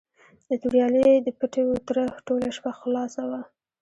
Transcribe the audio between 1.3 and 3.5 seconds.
پټي وتره ټوله شپه خلاصه وه.